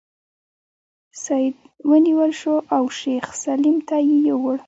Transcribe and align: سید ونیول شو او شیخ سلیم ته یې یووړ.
سید 1.23 1.55
ونیول 1.89 2.31
شو 2.41 2.55
او 2.75 2.83
شیخ 2.99 3.25
سلیم 3.43 3.77
ته 3.87 3.97
یې 4.07 4.17
یووړ. 4.27 4.57